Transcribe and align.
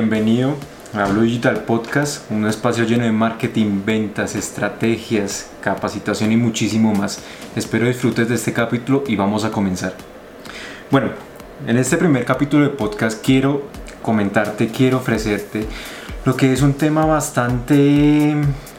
Bienvenido 0.00 0.54
a 0.94 1.06
Blue 1.06 1.22
Digital 1.22 1.64
Podcast, 1.64 2.30
un 2.30 2.46
espacio 2.46 2.84
lleno 2.84 3.02
de 3.02 3.10
marketing, 3.10 3.82
ventas, 3.84 4.36
estrategias, 4.36 5.50
capacitación 5.60 6.30
y 6.30 6.36
muchísimo 6.36 6.94
más. 6.94 7.18
Espero 7.56 7.88
disfrutes 7.88 8.28
de 8.28 8.36
este 8.36 8.52
capítulo 8.52 9.02
y 9.08 9.16
vamos 9.16 9.44
a 9.44 9.50
comenzar. 9.50 9.94
Bueno, 10.92 11.10
en 11.66 11.78
este 11.78 11.96
primer 11.96 12.24
capítulo 12.24 12.62
de 12.62 12.70
podcast 12.70 13.20
quiero 13.24 13.64
comentarte, 14.00 14.68
quiero 14.68 14.98
ofrecerte 14.98 15.66
lo 16.24 16.36
que 16.36 16.52
es 16.52 16.62
un 16.62 16.74
tema 16.74 17.04
bastante 17.04 18.36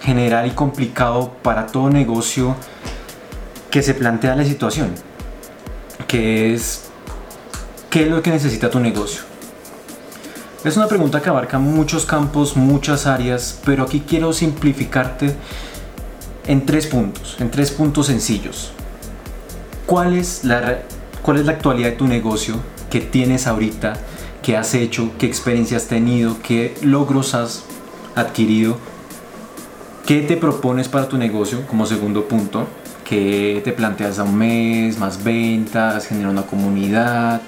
general 0.00 0.46
y 0.46 0.52
complicado 0.52 1.34
para 1.42 1.66
todo 1.66 1.90
negocio 1.90 2.56
que 3.70 3.82
se 3.82 3.92
plantea 3.92 4.34
la 4.34 4.46
situación, 4.46 4.94
que 6.08 6.54
es 6.54 6.88
¿qué 7.90 8.04
es 8.04 8.08
lo 8.08 8.22
que 8.22 8.30
necesita 8.30 8.70
tu 8.70 8.80
negocio? 8.80 9.31
Es 10.64 10.76
una 10.76 10.86
pregunta 10.86 11.20
que 11.20 11.28
abarca 11.28 11.58
muchos 11.58 12.06
campos, 12.06 12.56
muchas 12.56 13.08
áreas, 13.08 13.60
pero 13.64 13.82
aquí 13.82 14.04
quiero 14.06 14.32
simplificarte 14.32 15.34
en 16.46 16.64
tres 16.64 16.86
puntos, 16.86 17.36
en 17.40 17.50
tres 17.50 17.72
puntos 17.72 18.06
sencillos. 18.06 18.70
¿Cuál 19.86 20.14
es 20.14 20.44
la, 20.44 20.84
actualidad 21.24 21.90
de 21.90 21.96
tu 21.96 22.06
negocio 22.06 22.54
que 22.90 23.00
tienes 23.00 23.48
ahorita? 23.48 23.94
¿Qué 24.40 24.56
has 24.56 24.74
hecho? 24.74 25.10
¿Qué 25.18 25.26
experiencias 25.26 25.82
has 25.82 25.88
tenido? 25.88 26.36
¿Qué 26.44 26.76
logros 26.82 27.34
has 27.34 27.64
adquirido? 28.14 28.78
¿Qué 30.06 30.20
te 30.20 30.36
propones 30.36 30.86
para 30.86 31.08
tu 31.08 31.18
negocio 31.18 31.66
como 31.66 31.86
segundo 31.86 32.28
punto? 32.28 32.68
¿Qué 33.04 33.62
te 33.64 33.72
planteas 33.72 34.20
a 34.20 34.22
un 34.22 34.36
mes? 34.36 34.96
¿Más 34.96 35.24
ventas? 35.24 36.06
¿Generar 36.06 36.30
una 36.30 36.42
comunidad? 36.42 37.42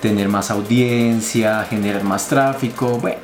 Tener 0.00 0.28
más 0.28 0.50
audiencia, 0.50 1.64
generar 1.64 2.04
más 2.04 2.28
tráfico, 2.28 2.98
bueno, 2.98 3.18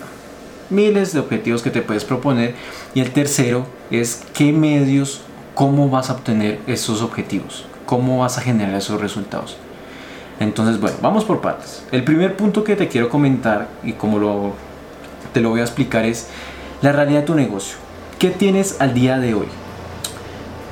miles 0.70 1.12
de 1.12 1.20
objetivos 1.20 1.62
que 1.62 1.70
te 1.70 1.82
puedes 1.82 2.04
proponer. 2.04 2.54
Y 2.94 3.00
el 3.00 3.10
tercero 3.12 3.66
es 3.90 4.22
qué 4.34 4.52
medios, 4.52 5.22
cómo 5.54 5.88
vas 5.88 6.10
a 6.10 6.14
obtener 6.14 6.60
esos 6.66 7.02
objetivos, 7.02 7.66
cómo 7.86 8.18
vas 8.18 8.38
a 8.38 8.40
generar 8.40 8.74
esos 8.74 9.00
resultados. 9.00 9.56
Entonces, 10.40 10.80
bueno, 10.80 10.96
vamos 11.00 11.24
por 11.24 11.40
partes. 11.40 11.84
El 11.92 12.04
primer 12.04 12.36
punto 12.36 12.64
que 12.64 12.74
te 12.74 12.88
quiero 12.88 13.08
comentar 13.08 13.68
y 13.84 13.92
como 13.92 14.18
lo, 14.18 14.54
te 15.32 15.40
lo 15.40 15.50
voy 15.50 15.60
a 15.60 15.64
explicar 15.64 16.04
es 16.04 16.28
la 16.80 16.92
realidad 16.92 17.20
de 17.20 17.26
tu 17.26 17.34
negocio. 17.34 17.76
¿Qué 18.18 18.30
tienes 18.30 18.80
al 18.80 18.94
día 18.94 19.18
de 19.18 19.34
hoy? 19.34 19.46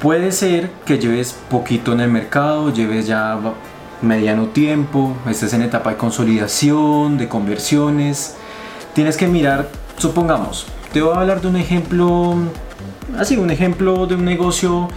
Puede 0.02 0.32
ser 0.32 0.70
que 0.86 0.98
lleves 0.98 1.36
poquito 1.50 1.92
en 1.92 2.00
el 2.00 2.10
mercado, 2.10 2.72
lleves 2.72 3.06
ya 3.06 3.38
mediano 4.02 4.46
tiempo, 4.48 5.14
estés 5.28 5.52
en 5.52 5.62
etapa 5.62 5.90
de 5.90 5.96
consolidación, 5.96 7.18
de 7.18 7.28
conversiones. 7.28 8.36
Tienes 8.94 9.16
que 9.16 9.26
mirar, 9.26 9.68
supongamos, 9.98 10.66
te 10.92 11.02
voy 11.02 11.14
a 11.14 11.20
hablar 11.20 11.40
de 11.40 11.48
un 11.48 11.56
ejemplo, 11.56 12.36
así, 13.18 13.36
un 13.36 13.50
ejemplo 13.50 14.06
de 14.06 14.14
un 14.14 14.24
negocio 14.24 14.88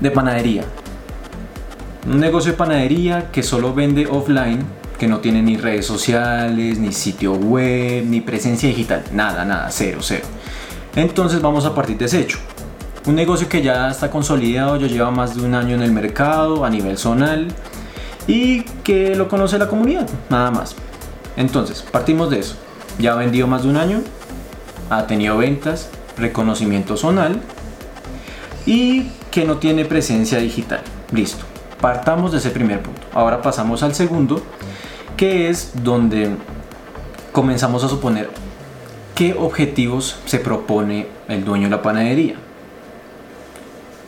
de 0.00 0.10
panadería. 0.10 0.64
Un 2.10 2.18
negocio 2.18 2.52
de 2.52 2.58
panadería 2.58 3.30
que 3.30 3.42
solo 3.42 3.72
vende 3.74 4.06
offline, 4.06 4.64
que 4.98 5.06
no 5.06 5.20
tiene 5.20 5.42
ni 5.42 5.56
redes 5.56 5.86
sociales, 5.86 6.78
ni 6.78 6.92
sitio 6.92 7.34
web, 7.34 8.04
ni 8.06 8.20
presencia 8.20 8.68
digital, 8.68 9.04
nada, 9.12 9.44
nada, 9.44 9.68
cero, 9.70 9.98
cero. 10.00 10.24
Entonces 10.96 11.40
vamos 11.40 11.64
a 11.64 11.74
partir 11.74 11.98
de 11.98 12.06
ese 12.06 12.20
hecho. 12.20 12.38
Un 13.06 13.14
negocio 13.14 13.48
que 13.48 13.62
ya 13.62 13.90
está 13.90 14.10
consolidado, 14.10 14.76
ya 14.76 14.86
lleva 14.86 15.10
más 15.10 15.34
de 15.36 15.42
un 15.42 15.54
año 15.54 15.74
en 15.74 15.82
el 15.82 15.92
mercado 15.92 16.64
a 16.64 16.70
nivel 16.70 16.98
zonal 16.98 17.48
y 18.26 18.62
que 18.84 19.14
lo 19.14 19.28
conoce 19.28 19.58
la 19.58 19.68
comunidad, 19.68 20.08
nada 20.30 20.50
más. 20.50 20.76
Entonces, 21.36 21.82
partimos 21.82 22.30
de 22.30 22.40
eso. 22.40 22.56
Ya 22.98 23.12
ha 23.12 23.16
vendido 23.16 23.46
más 23.46 23.62
de 23.62 23.70
un 23.70 23.76
año, 23.76 24.02
ha 24.90 25.06
tenido 25.06 25.36
ventas, 25.38 25.88
reconocimiento 26.16 26.96
zonal 26.96 27.40
y 28.66 29.10
que 29.30 29.44
no 29.44 29.56
tiene 29.56 29.84
presencia 29.84 30.38
digital. 30.38 30.82
Listo. 31.10 31.44
Partamos 31.80 32.32
de 32.32 32.38
ese 32.38 32.50
primer 32.50 32.80
punto. 32.80 33.00
Ahora 33.12 33.42
pasamos 33.42 33.82
al 33.82 33.94
segundo, 33.94 34.42
que 35.16 35.48
es 35.48 35.72
donde 35.82 36.30
comenzamos 37.32 37.82
a 37.82 37.88
suponer 37.88 38.30
qué 39.16 39.34
objetivos 39.34 40.16
se 40.26 40.38
propone 40.38 41.08
el 41.28 41.44
dueño 41.44 41.64
de 41.64 41.70
la 41.70 41.82
panadería. 41.82 42.36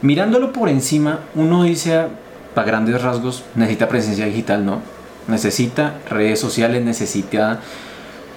Mirándolo 0.03 0.53
por 0.53 0.69
encima, 0.69 1.21
uno 1.34 1.65
dice, 1.65 2.06
para 2.54 2.66
grandes 2.66 3.03
rasgos, 3.03 3.44
necesita 3.54 3.88
presencia 3.88 4.26
digital, 4.26 4.65
¿no? 4.65 4.81
Necesita 5.26 5.98
redes 6.09 6.38
sociales, 6.41 6.84
necesita 6.84 7.60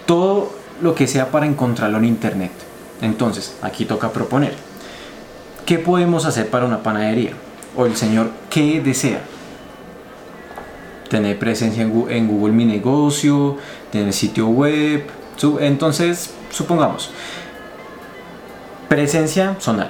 todo 0.05 0.51
lo 0.81 0.95
que 0.95 1.07
sea 1.07 1.31
para 1.31 1.45
encontrarlo 1.45 1.97
en 1.97 2.05
internet. 2.05 2.51
Entonces, 3.01 3.55
aquí 3.61 3.85
toca 3.85 4.11
proponer. 4.11 4.53
¿Qué 5.65 5.79
podemos 5.79 6.25
hacer 6.25 6.49
para 6.49 6.65
una 6.65 6.81
panadería? 6.81 7.31
O 7.75 7.85
el 7.85 7.95
señor, 7.95 8.31
¿qué 8.49 8.81
desea? 8.81 9.21
Tener 11.09 11.37
presencia 11.37 11.83
en 11.83 12.27
Google 12.27 12.53
Mi 12.53 12.65
Negocio, 12.65 13.57
tener 13.91 14.13
sitio 14.13 14.47
web. 14.47 15.05
Entonces, 15.59 16.31
supongamos, 16.49 17.11
presencia 18.87 19.55
zonal 19.59 19.89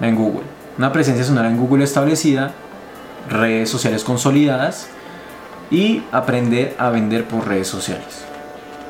en 0.00 0.16
Google. 0.16 0.42
Una 0.76 0.92
presencia 0.92 1.24
zonal 1.24 1.46
en 1.46 1.56
Google 1.56 1.84
establecida 1.84 2.52
redes 3.28 3.70
sociales 3.70 4.04
consolidadas 4.04 4.88
y 5.70 6.02
aprender 6.12 6.74
a 6.78 6.90
vender 6.90 7.26
por 7.26 7.46
redes 7.46 7.68
sociales. 7.68 8.24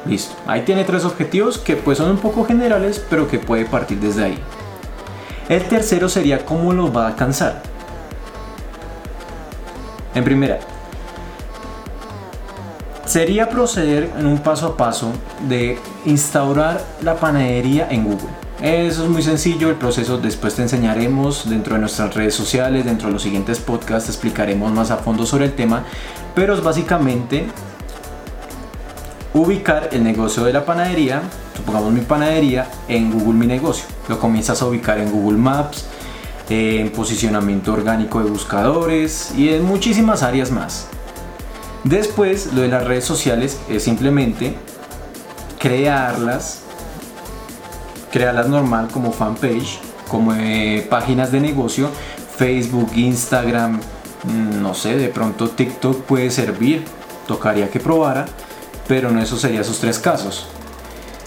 Listo. 0.07 0.35
Ahí 0.47 0.63
tiene 0.63 0.85
tres 0.85 1.05
objetivos 1.05 1.59
que 1.59 1.77
pues 1.77 1.99
son 1.99 2.11
un 2.11 2.19
poco 2.19 2.45
generales, 2.45 3.05
pero 3.11 3.29
que 3.29 3.39
puede 3.39 3.65
partir 3.65 3.99
desde 3.99 4.25
ahí. 4.25 4.39
El 5.49 5.65
tercero 5.65 6.09
sería 6.09 6.45
cómo 6.45 6.73
lo 6.73 6.93
va 6.93 7.05
a 7.05 7.09
alcanzar. 7.09 7.63
En 10.15 10.25
primera, 10.25 10.59
sería 13.05 13.49
proceder 13.49 14.11
en 14.19 14.27
un 14.27 14.39
paso 14.39 14.67
a 14.67 14.77
paso 14.77 15.13
de 15.49 15.79
instaurar 16.05 16.81
la 17.03 17.17
panadería 17.17 17.89
en 17.91 18.05
Google. 18.05 18.48
Eso 18.61 19.05
es 19.05 19.09
muy 19.09 19.23
sencillo, 19.23 19.69
el 19.69 19.77
proceso 19.77 20.19
después 20.19 20.57
te 20.57 20.63
enseñaremos 20.63 21.49
dentro 21.49 21.75
de 21.75 21.81
nuestras 21.81 22.13
redes 22.13 22.35
sociales, 22.35 22.85
dentro 22.85 23.07
de 23.07 23.13
los 23.13 23.23
siguientes 23.23 23.61
podcasts 23.61 24.09
explicaremos 24.09 24.73
más 24.73 24.91
a 24.91 24.97
fondo 24.97 25.25
sobre 25.25 25.45
el 25.45 25.53
tema, 25.53 25.85
pero 26.35 26.55
es 26.55 26.63
básicamente 26.63 27.47
ubicar 29.33 29.91
el 29.93 30.03
negocio 30.03 30.43
de 30.43 30.53
la 30.53 30.65
panadería, 30.65 31.23
supongamos 31.57 31.93
mi 31.93 32.01
panadería, 32.01 32.69
en 32.89 33.13
Google 33.13 33.35
Mi 33.35 33.47
Negocio. 33.47 33.85
Lo 34.09 34.19
comienzas 34.19 34.61
a 34.61 34.67
ubicar 34.67 34.99
en 34.99 35.13
Google 35.13 35.39
Maps, 35.39 35.87
en 36.51 36.91
posicionamiento 36.91 37.73
orgánico 37.73 38.21
de 38.25 38.29
buscadores 38.29 39.33
y 39.37 39.51
en 39.51 39.65
muchísimas 39.65 40.25
áreas 40.25 40.51
más. 40.51 40.89
Después, 41.85 42.53
lo 42.53 42.63
de 42.63 42.69
las 42.69 42.85
redes 42.85 43.05
sociales 43.05 43.61
es 43.69 43.85
simplemente 43.85 44.57
crearlas 45.61 46.63
crearlas 48.13 48.49
normal 48.49 48.89
como 48.93 49.13
fanpage, 49.13 49.81
como 50.09 50.33
eh, 50.35 50.87
páginas 50.89 51.33
de 51.33 51.41
negocio, 51.41 51.91
Facebook, 52.37 52.91
Instagram, 52.95 53.81
mm, 54.25 54.63
no 54.63 54.75
sé, 54.75 54.97
de 54.97 55.09
pronto 55.09 55.49
TikTok 55.49 56.03
puede 56.03 56.31
servir, 56.31 56.85
tocaría 57.27 57.71
que 57.71 57.81
probara, 57.81 58.27
pero 58.87 59.11
no 59.11 59.21
eso 59.21 59.37
sería 59.37 59.61
esos 59.61 59.79
tres 59.81 59.99
casos. 59.99 60.47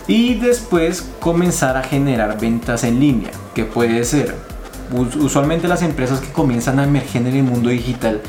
Y 0.07 0.35
después 0.35 1.05
comenzar 1.19 1.77
a 1.77 1.83
generar 1.83 2.39
ventas 2.39 2.83
en 2.83 2.99
línea, 2.99 3.31
que 3.53 3.65
puede 3.65 4.03
ser 4.03 4.35
usualmente 5.19 5.69
las 5.69 5.83
empresas 5.83 6.19
que 6.19 6.31
comienzan 6.33 6.79
a 6.79 6.83
emerger 6.83 7.25
en 7.25 7.35
el 7.35 7.43
mundo 7.43 7.69
digital 7.69 8.21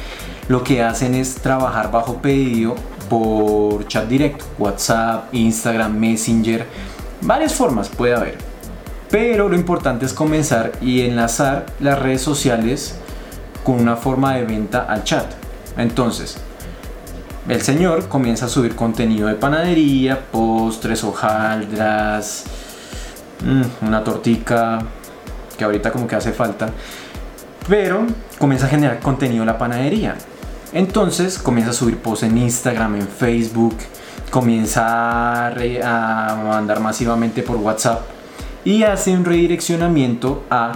lo 0.48 0.64
que 0.64 0.82
hacen 0.82 1.14
es 1.14 1.36
trabajar 1.36 1.90
bajo 1.90 2.20
pedido 2.20 2.74
por 3.08 3.86
chat 3.86 4.08
directo, 4.08 4.44
WhatsApp, 4.58 5.32
Instagram, 5.32 5.96
Messenger, 5.96 6.66
varias 7.22 7.54
formas 7.54 7.88
puede 7.88 8.14
haber. 8.14 8.38
Pero 9.10 9.48
lo 9.48 9.54
importante 9.54 10.06
es 10.06 10.12
comenzar 10.12 10.72
y 10.80 11.02
enlazar 11.02 11.66
las 11.80 11.98
redes 11.98 12.22
sociales 12.22 12.96
con 13.64 13.80
una 13.80 13.96
forma 13.96 14.34
de 14.34 14.44
venta 14.44 14.86
al 14.88 15.04
chat. 15.04 15.26
Entonces, 15.76 16.38
el 17.48 17.60
señor 17.60 18.08
comienza 18.08 18.46
a 18.46 18.48
subir 18.48 18.74
contenido 18.74 19.28
de 19.28 19.34
panadería, 19.34 20.18
postres, 20.30 21.04
hojaldras, 21.04 22.44
mm, 23.44 23.86
una 23.86 24.02
tortica, 24.04 24.80
que 25.58 25.64
ahorita 25.64 25.90
como 25.90 26.06
que 26.06 26.16
hace 26.16 26.32
falta. 26.32 26.70
Pero 27.68 28.06
comienza 28.38 28.66
a 28.66 28.68
generar 28.68 29.00
contenido 29.00 29.42
en 29.42 29.46
la 29.46 29.58
panadería. 29.58 30.16
Entonces 30.72 31.38
comienza 31.38 31.72
a 31.72 31.74
subir 31.74 31.98
posts 31.98 32.24
en 32.24 32.38
Instagram, 32.38 32.96
en 32.96 33.08
Facebook, 33.08 33.76
comienza 34.32 35.48
a, 35.48 36.34
mandar 36.42 36.80
masivamente 36.80 37.42
por 37.42 37.56
WhatsApp 37.56 38.00
y 38.64 38.82
hace 38.82 39.12
un 39.12 39.26
redireccionamiento 39.26 40.44
a 40.50 40.72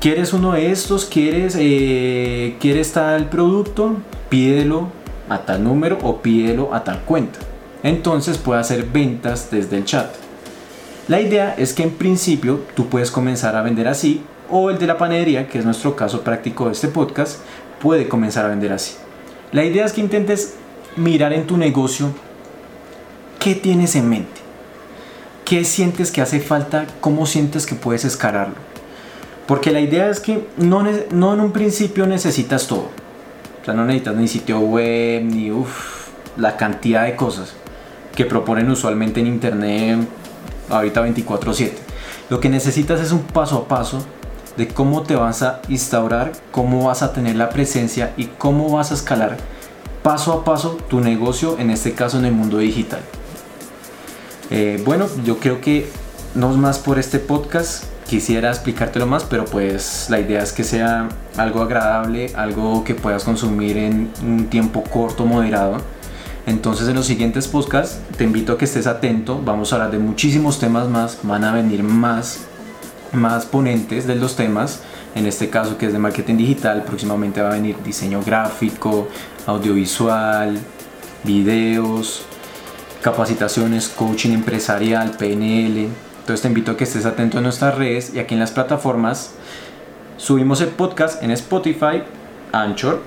¿Quieres 0.00 0.32
uno 0.32 0.52
de 0.52 0.72
estos? 0.72 1.04
¿Quieres, 1.04 1.56
eh, 1.56 2.56
¿Quieres 2.58 2.92
tal 2.92 3.28
producto? 3.28 3.98
Pídelo 4.28 4.88
a 5.28 5.38
tal 5.38 5.62
número 5.62 5.96
o 6.02 6.20
pídelo 6.20 6.74
a 6.74 6.82
tal 6.82 7.02
cuenta. 7.02 7.38
Entonces 7.84 8.36
puede 8.36 8.60
hacer 8.60 8.84
ventas 8.84 9.48
desde 9.52 9.76
el 9.76 9.84
chat. 9.84 10.12
La 11.06 11.20
idea 11.20 11.54
es 11.56 11.72
que 11.72 11.84
en 11.84 11.92
principio 11.92 12.62
tú 12.74 12.88
puedes 12.88 13.12
comenzar 13.12 13.54
a 13.54 13.62
vender 13.62 13.86
así 13.86 14.24
o 14.50 14.70
el 14.70 14.78
de 14.80 14.88
la 14.88 14.98
panadería, 14.98 15.48
que 15.48 15.58
es 15.58 15.64
nuestro 15.64 15.94
caso 15.94 16.22
práctico 16.22 16.66
de 16.66 16.72
este 16.72 16.88
podcast, 16.88 17.40
puede 17.80 18.08
comenzar 18.08 18.44
a 18.44 18.48
vender 18.48 18.72
así. 18.72 18.94
La 19.52 19.64
idea 19.64 19.84
es 19.84 19.92
que 19.92 20.00
intentes 20.00 20.54
mirar 20.96 21.32
en 21.32 21.46
tu 21.46 21.56
negocio 21.56 22.12
qué 23.42 23.56
tienes 23.56 23.96
en 23.96 24.08
mente, 24.08 24.40
qué 25.44 25.64
sientes 25.64 26.12
que 26.12 26.22
hace 26.22 26.38
falta, 26.38 26.86
cómo 27.00 27.26
sientes 27.26 27.66
que 27.66 27.74
puedes 27.74 28.04
escalarlo. 28.04 28.54
Porque 29.48 29.72
la 29.72 29.80
idea 29.80 30.08
es 30.08 30.20
que 30.20 30.46
no, 30.58 30.86
en 30.86 31.40
un 31.40 31.50
principio 31.50 32.06
necesitas 32.06 32.68
todo. 32.68 32.88
O 33.60 33.64
sea, 33.64 33.74
no 33.74 33.84
necesitas 33.84 34.14
ni 34.14 34.28
sitio 34.28 34.60
web, 34.60 35.24
ni 35.24 35.50
la 36.36 36.56
cantidad 36.56 37.04
de 37.04 37.16
cosas 37.16 37.54
que 38.14 38.24
proponen 38.26 38.70
usualmente 38.70 39.18
en 39.18 39.26
internet 39.26 39.98
ahorita 40.70 41.02
24/7. 41.02 41.72
Lo 42.30 42.38
que 42.38 42.48
necesitas 42.48 43.00
es 43.00 43.10
un 43.10 43.22
paso 43.22 43.58
a 43.58 43.66
paso 43.66 44.06
de 44.56 44.68
cómo 44.68 45.02
te 45.02 45.16
vas 45.16 45.42
a 45.42 45.62
instaurar, 45.68 46.30
cómo 46.52 46.84
vas 46.84 47.02
a 47.02 47.12
tener 47.12 47.34
la 47.34 47.50
presencia 47.50 48.12
y 48.16 48.26
cómo 48.26 48.70
vas 48.70 48.92
a 48.92 48.94
escalar 48.94 49.36
paso 50.04 50.32
a 50.32 50.44
paso 50.44 50.78
tu 50.88 51.00
negocio, 51.00 51.58
en 51.58 51.70
este 51.70 51.92
caso 51.92 52.18
en 52.18 52.26
el 52.26 52.32
mundo 52.32 52.58
digital. 52.58 53.00
Eh, 54.54 54.82
bueno, 54.84 55.08
yo 55.24 55.38
creo 55.38 55.62
que 55.62 55.86
no 56.34 56.50
es 56.50 56.56
más 56.58 56.78
por 56.78 56.98
este 56.98 57.18
podcast. 57.18 57.84
Quisiera 58.06 58.50
explicártelo 58.50 59.06
más, 59.06 59.24
pero 59.24 59.46
pues 59.46 60.08
la 60.10 60.20
idea 60.20 60.42
es 60.42 60.52
que 60.52 60.62
sea 60.62 61.08
algo 61.38 61.62
agradable, 61.62 62.30
algo 62.36 62.84
que 62.84 62.94
puedas 62.94 63.24
consumir 63.24 63.78
en 63.78 64.10
un 64.22 64.48
tiempo 64.48 64.84
corto, 64.84 65.24
moderado. 65.24 65.78
Entonces 66.46 66.86
en 66.88 66.96
los 66.96 67.06
siguientes 67.06 67.48
podcasts 67.48 68.00
te 68.18 68.24
invito 68.24 68.52
a 68.52 68.58
que 68.58 68.66
estés 68.66 68.86
atento, 68.86 69.40
vamos 69.42 69.72
a 69.72 69.76
hablar 69.76 69.90
de 69.92 69.98
muchísimos 69.98 70.58
temas 70.58 70.86
más, 70.86 71.20
van 71.22 71.44
a 71.44 71.52
venir 71.52 71.82
más 71.82 72.40
más 73.12 73.46
ponentes 73.46 74.06
de 74.06 74.16
los 74.16 74.36
temas, 74.36 74.80
en 75.14 75.26
este 75.26 75.50
caso 75.50 75.78
que 75.78 75.86
es 75.86 75.92
de 75.92 75.98
marketing 75.98 76.36
digital, 76.36 76.82
próximamente 76.82 77.42
va 77.42 77.50
a 77.50 77.52
venir 77.52 77.76
diseño 77.84 78.22
gráfico, 78.22 79.08
audiovisual, 79.46 80.58
videos, 81.22 82.24
capacitaciones, 83.02 83.88
coaching 83.88 84.30
empresarial, 84.30 85.10
PNL. 85.18 85.88
Entonces 86.20 86.42
te 86.42 86.48
invito 86.48 86.70
a 86.70 86.76
que 86.76 86.84
estés 86.84 87.04
atento 87.04 87.38
a 87.38 87.40
nuestras 87.40 87.76
redes 87.76 88.14
y 88.14 88.20
aquí 88.20 88.34
en 88.34 88.40
las 88.40 88.52
plataformas 88.52 89.32
subimos 90.16 90.60
el 90.60 90.68
podcast 90.68 91.22
en 91.22 91.32
Spotify, 91.32 92.04
Anchor, 92.52 93.02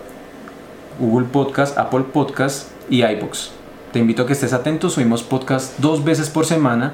Google 0.99 1.27
Podcast, 1.27 1.77
Apple 1.77 2.05
Podcast 2.13 2.67
y 2.89 3.03
iBox. 3.03 3.51
Te 3.93 3.99
invito 3.99 4.23
a 4.23 4.27
que 4.27 4.33
estés 4.33 4.51
atento, 4.51 4.89
subimos 4.89 5.23
podcast 5.23 5.79
dos 5.79 6.03
veces 6.03 6.29
por 6.29 6.45
semana 6.45 6.93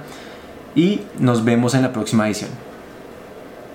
y 0.75 1.01
nos 1.17 1.43
vemos 1.43 1.73
en 1.73 1.81
la 1.81 1.91
próxima 1.91 2.27
edición. 2.27 2.70